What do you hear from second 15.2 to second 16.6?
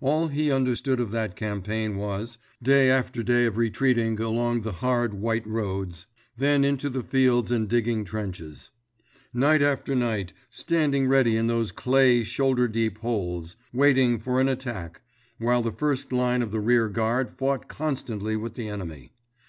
while the first line of the